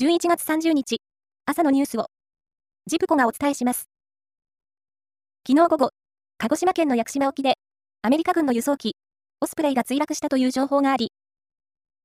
[0.00, 1.02] 11月30日、
[1.44, 2.06] 朝のニュースを、
[2.86, 3.90] ジプコがお伝えします。
[5.46, 5.90] 昨日午後、
[6.38, 7.58] 鹿児島県の屋久島沖で、
[8.00, 8.96] アメリカ軍の輸送機、
[9.42, 11.12] オスプレイが墜落したという情報があり、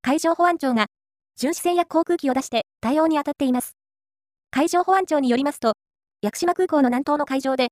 [0.02, 0.88] 海上保安庁が、
[1.36, 3.72] 巡視船や航空機を出して対応に当たっています。
[4.50, 5.72] 海上保安庁によりますと、
[6.20, 7.68] 屋久島空港の南東の海上で、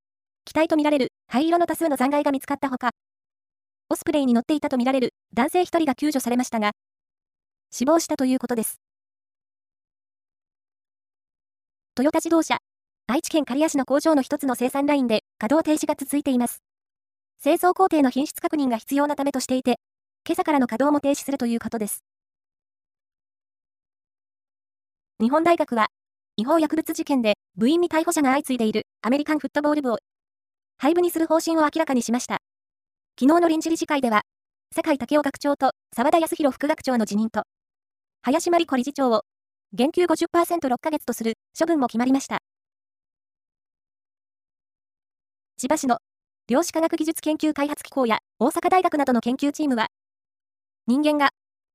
[0.46, 2.92] 機体とみられる灰色の多数の残骸が見つかったほか、
[3.90, 6.72] オスプレイに乗っていたとみられる男性1人が救助されましたが、
[7.70, 8.80] 死亡したということです。
[11.96, 12.58] トヨタ自動車、
[13.06, 16.62] 愛知県刈谷市の工場の一つの生産ラインで稼働停止が続いています。
[17.38, 19.76] 製造工程の品質確認が必要なためとしていて、
[20.28, 22.04] 今朝からの稼働も停止するということです。
[25.22, 25.86] 日本大学は、
[26.36, 29.98] 違法薬物事件で部員に逮捕者が相次いでいるアメリカンフットボール部を
[30.76, 32.40] 廃部にする方針を明らかにしました。
[33.18, 34.20] 昨日の臨時理事会では、
[34.74, 37.44] 酒井武雄学長と沢田康弘副学長の辞任と、
[38.20, 39.22] 林真理子理事長を、
[39.76, 42.38] 減給 50%6 ヶ月とする処分も決まりました。
[45.58, 45.98] 千葉市の
[46.48, 49.88] 量子科学技術研究開発機構や大阪大学などの研究チームは、
[50.86, 51.28] 人間が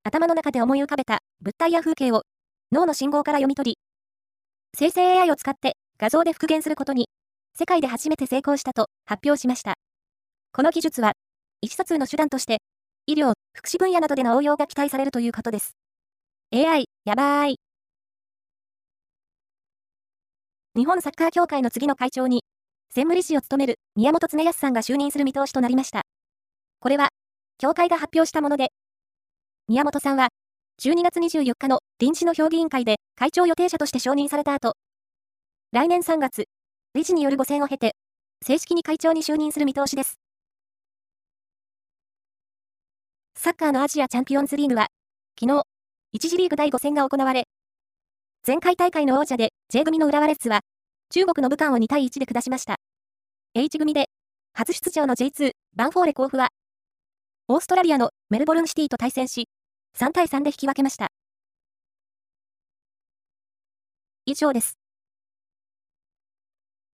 [0.03, 2.23] 頭の中で思い浮かべた物体や風景を
[2.71, 3.77] 脳の信号から読み取り、
[4.75, 7.07] 生成 AI を使って画像で復元することに、
[7.55, 9.75] 世界で初めて成功したと発表しました。
[10.53, 11.13] この技術は、
[11.61, 12.63] 意思疎通の手段として、
[13.05, 15.75] 医療、福祉分野などでの応用が期待されるということです。
[16.51, 17.70] AI、やばーい。
[20.81, 22.43] 日本サッカー協会の次の会長に、
[22.89, 26.01] 専務理事を務める宮本恒康さんが就任する見通しとなりました。
[26.79, 27.09] これは、
[27.59, 28.69] 協会が発表したもので、
[29.67, 30.29] 宮本さんは、
[30.81, 34.73] 12月24日の臨時の評議員会で会長予定者として承認された後、
[35.71, 36.45] 来年3月、
[36.95, 37.93] 理事による5選を経て、
[38.43, 40.15] 正式に会長に就任する見通しです。
[43.35, 44.87] サッカーのアジアチャンピオンズリーグは、
[45.39, 45.61] 昨日、
[46.15, 47.43] 1次リーグ第5戦が行われ、
[48.47, 50.59] 前回大会の王者で J 組の浦和レッズは、
[51.11, 52.75] 中国の武漢を2対1で下しました。
[53.55, 54.09] H 組で、
[54.53, 56.49] 初出場の J2、バンフォーレ甲府は、
[57.47, 59.47] オーストラリアのメルボルンシティと対戦し、
[59.97, 61.07] 3対3で引き分けました。
[64.25, 64.80] 以上です。